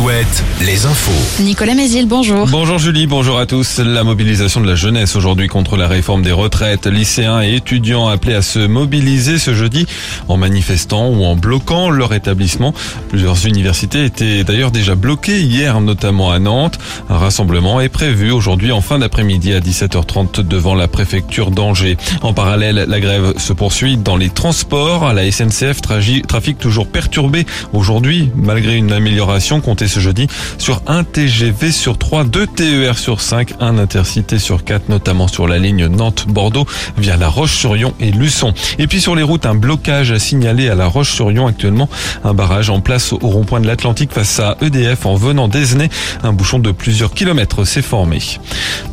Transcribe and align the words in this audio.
Alouette, 0.00 0.44
les 0.64 0.86
infos. 0.86 1.42
Nicolas 1.42 1.74
Mézil, 1.74 2.06
bonjour. 2.06 2.46
Bonjour 2.46 2.78
Julie, 2.78 3.06
bonjour 3.06 3.38
à 3.38 3.44
tous. 3.44 3.80
La 3.80 4.02
mobilisation 4.02 4.62
de 4.62 4.66
la 4.66 4.74
jeunesse 4.74 5.14
aujourd'hui 5.14 5.46
contre 5.48 5.76
la 5.76 5.88
réforme 5.88 6.22
des 6.22 6.32
retraites. 6.32 6.86
Lycéens 6.86 7.42
et 7.42 7.56
étudiants 7.56 8.08
appelés 8.08 8.34
à 8.34 8.40
se 8.40 8.60
mobiliser 8.60 9.38
ce 9.38 9.52
jeudi 9.52 9.86
en 10.28 10.38
manifestant 10.38 11.08
ou 11.08 11.24
en 11.24 11.36
bloquant 11.36 11.90
leur 11.90 12.14
établissement. 12.14 12.72
Plusieurs 13.10 13.44
universités 13.46 14.06
étaient 14.06 14.42
d'ailleurs 14.42 14.70
déjà 14.70 14.94
bloquées 14.94 15.42
hier, 15.42 15.82
notamment 15.82 16.30
à 16.30 16.38
Nantes. 16.38 16.78
Un 17.10 17.18
rassemblement 17.18 17.82
est 17.82 17.90
prévu 17.90 18.30
aujourd'hui 18.30 18.72
en 18.72 18.80
fin 18.80 19.00
d'après-midi 19.00 19.52
à 19.52 19.60
17h30 19.60 20.40
devant 20.40 20.74
la 20.74 20.88
préfecture 20.88 21.50
d'Angers. 21.50 21.98
En 22.22 22.32
parallèle, 22.32 22.86
la 22.88 23.00
grève 23.00 23.34
se 23.36 23.52
poursuit 23.52 23.98
dans 23.98 24.16
les 24.16 24.30
transports. 24.30 25.12
La 25.12 25.30
SNCF 25.30 25.82
trafic 25.82 26.58
toujours 26.58 26.86
perturbé 26.86 27.44
aujourd'hui 27.74 28.30
malgré 28.34 28.76
une 28.76 28.92
amélioration 28.92 29.60
comptée 29.60 29.89
ce 29.90 30.00
jeudi 30.00 30.28
sur 30.56 30.82
un 30.86 31.04
TGV 31.04 31.72
sur 31.72 31.98
3, 31.98 32.24
2 32.24 32.46
TER 32.46 32.96
sur 32.98 33.20
5, 33.20 33.54
un 33.60 33.76
intercité 33.78 34.38
sur 34.38 34.64
4, 34.64 34.88
notamment 34.88 35.28
sur 35.28 35.48
la 35.48 35.58
ligne 35.58 35.86
Nantes-Bordeaux 35.86 36.66
via 36.96 37.16
La 37.16 37.28
Roche-sur-Yon 37.28 37.92
et 38.00 38.10
Luçon. 38.12 38.54
Et 38.78 38.86
puis 38.86 39.00
sur 39.00 39.14
les 39.14 39.22
routes, 39.22 39.46
un 39.46 39.54
blocage 39.54 40.16
signalé 40.18 40.68
à 40.68 40.74
La 40.74 40.86
Roche-sur-Yon 40.86 41.46
actuellement, 41.46 41.88
un 42.24 42.34
barrage 42.34 42.70
en 42.70 42.80
place 42.80 43.12
au 43.12 43.18
rond-point 43.18 43.60
de 43.60 43.66
l'Atlantique 43.66 44.12
face 44.12 44.38
à 44.40 44.56
EDF 44.62 45.06
en 45.06 45.16
venant 45.16 45.48
d'Esnay. 45.48 45.88
Un 46.22 46.32
bouchon 46.32 46.58
de 46.58 46.70
plusieurs 46.70 47.12
kilomètres 47.12 47.64
s'est 47.64 47.82
formé. 47.82 48.20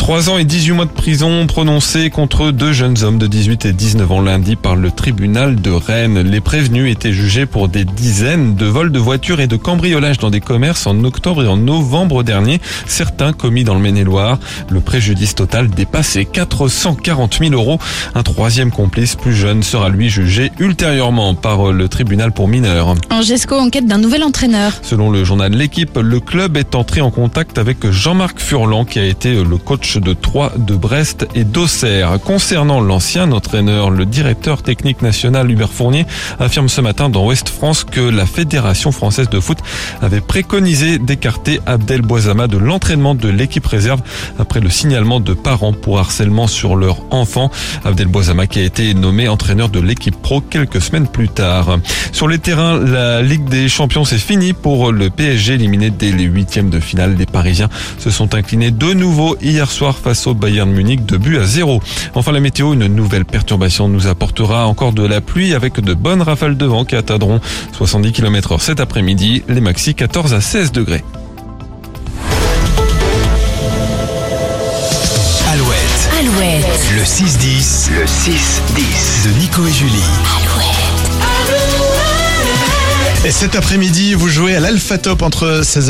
3 0.07 0.29
ans 0.29 0.37
et 0.37 0.45
18 0.45 0.71
mois 0.71 0.85
de 0.85 0.89
prison 0.89 1.45
prononcés 1.47 2.09
contre 2.09 2.51
deux 2.51 2.71
jeunes 2.71 3.03
hommes 3.03 3.17
de 3.17 3.27
18 3.27 3.65
et 3.65 3.73
19 3.73 4.09
ans 4.09 4.21
lundi 4.21 4.55
par 4.55 4.77
le 4.77 4.89
tribunal 4.89 5.57
de 5.57 5.69
Rennes. 5.69 6.21
Les 6.21 6.39
prévenus 6.39 6.89
étaient 6.89 7.11
jugés 7.11 7.45
pour 7.45 7.67
des 7.67 7.83
dizaines 7.83 8.55
de 8.55 8.65
vols 8.67 8.93
de 8.93 8.99
voitures 8.99 9.41
et 9.41 9.47
de 9.47 9.57
cambriolages 9.57 10.17
dans 10.17 10.29
des 10.29 10.39
commerces 10.39 10.87
en 10.87 11.03
octobre 11.03 11.43
et 11.43 11.47
en 11.49 11.57
novembre 11.57 12.23
dernier, 12.23 12.61
certains 12.85 13.33
commis 13.33 13.65
dans 13.65 13.73
le 13.73 13.81
Maine-et-Loire. 13.81 14.39
Le 14.69 14.79
préjudice 14.79 15.35
total 15.35 15.69
dépassait 15.69 16.23
440 16.23 17.39
000 17.39 17.51
euros. 17.51 17.77
Un 18.15 18.23
troisième 18.23 18.71
complice 18.71 19.17
plus 19.17 19.35
jeune 19.35 19.61
sera 19.61 19.89
lui 19.89 20.09
jugé 20.09 20.53
ultérieurement 20.59 21.35
par 21.35 21.73
le 21.73 21.89
tribunal 21.89 22.31
pour 22.31 22.47
mineurs. 22.47 22.95
Angesco 23.09 23.55
enquête 23.55 23.87
d'un 23.87 23.97
nouvel 23.97 24.23
entraîneur. 24.23 24.71
Selon 24.83 25.11
le 25.11 25.25
journal 25.25 25.51
L'équipe, 25.51 25.99
le 26.01 26.21
club 26.21 26.55
est 26.55 26.75
entré 26.75 27.01
en 27.01 27.11
contact 27.11 27.57
avec 27.57 27.91
Jean-Marc 27.91 28.39
Furlan 28.39 28.85
qui 28.85 28.99
a 28.99 29.05
été 29.05 29.43
le 29.43 29.57
coach 29.57 29.96
de 29.99 30.13
Troyes, 30.13 30.51
de 30.57 30.75
Brest 30.75 31.27
et 31.35 31.43
d'Auxerre. 31.43 32.19
Concernant 32.23 32.79
l'ancien 32.79 33.31
entraîneur, 33.31 33.89
le 33.89 34.05
directeur 34.05 34.63
technique 34.63 35.01
national 35.01 35.49
Hubert 35.49 35.71
Fournier 35.71 36.05
affirme 36.39 36.69
ce 36.69 36.81
matin 36.81 37.09
dans 37.09 37.25
Ouest 37.25 37.49
France 37.49 37.83
que 37.83 38.01
la 38.01 38.25
Fédération 38.25 38.91
française 38.91 39.29
de 39.29 39.39
foot 39.39 39.57
avait 40.01 40.21
préconisé 40.21 40.99
d'écarter 40.99 41.59
Abdel 41.65 42.01
Boisama 42.01 42.47
de 42.47 42.57
l'entraînement 42.57 43.15
de 43.15 43.29
l'équipe 43.29 43.65
réserve 43.65 44.01
après 44.39 44.59
le 44.59 44.69
signalement 44.69 45.19
de 45.19 45.33
parents 45.33 45.73
pour 45.73 45.99
harcèlement 45.99 46.47
sur 46.47 46.75
leur 46.75 46.97
enfant. 47.11 47.51
Abdel 47.85 48.07
Boisama 48.07 48.47
qui 48.47 48.59
a 48.59 48.63
été 48.63 48.93
nommé 48.93 49.27
entraîneur 49.27 49.69
de 49.69 49.79
l'équipe 49.79 50.21
pro 50.21 50.41
quelques 50.41 50.81
semaines 50.81 51.07
plus 51.07 51.29
tard. 51.29 51.77
Sur 52.11 52.27
les 52.27 52.39
terrains, 52.39 52.79
la 52.79 53.21
Ligue 53.21 53.47
des 53.49 53.69
Champions 53.69 54.05
c'est 54.05 54.17
fini 54.17 54.53
pour 54.53 54.91
le 54.91 55.09
PSG 55.09 55.53
éliminé 55.53 55.89
dès 55.89 56.11
les 56.11 56.25
huitièmes 56.25 56.69
de 56.69 56.79
finale. 56.79 57.15
Les 57.17 57.25
Parisiens 57.25 57.69
se 57.99 58.09
sont 58.09 58.35
inclinés 58.35 58.71
de 58.71 58.93
nouveau 58.93 59.37
hier 59.41 59.69
soir 59.71 59.86
face 59.95 60.27
au 60.27 60.33
Bayern 60.33 60.69
Munich 60.69 61.05
de 61.05 61.17
but 61.17 61.37
à 61.37 61.45
zéro. 61.45 61.81
Enfin 62.15 62.31
la 62.31 62.39
météo, 62.39 62.73
une 62.73 62.87
nouvelle 62.87 63.25
perturbation 63.25 63.87
nous 63.87 64.07
apportera 64.07 64.67
encore 64.67 64.93
de 64.93 65.05
la 65.05 65.21
pluie 65.21 65.53
avec 65.53 65.79
de 65.79 65.93
bonnes 65.93 66.21
rafales 66.21 66.57
de 66.57 66.65
vent 66.65 66.85
qui 66.85 66.95
atteindront 66.95 67.39
70 67.73 68.11
km 68.11 68.51
heure 68.53 68.61
cet 68.61 68.79
après-midi. 68.79 69.43
Les 69.47 69.61
maxi 69.61 69.95
14 69.95 70.33
à 70.33 70.41
16 70.41 70.71
degrés. 70.71 71.03
Alouette, 75.51 76.09
Alouette. 76.19 76.65
le 76.95 77.03
6-10. 77.03 77.89
Le 77.91 78.05
6-10 78.05 79.25
de 79.25 79.39
Nico 79.39 79.65
et 79.65 79.71
Julie. 79.71 80.03
Et 83.25 83.31
cet 83.31 83.55
après-midi, 83.55 84.13
vous 84.13 84.29
jouez 84.29 84.55
à 84.55 84.59
l'Alpha 84.61 84.97
Top 84.97 85.21
entre 85.21 85.61
16h 85.63 85.81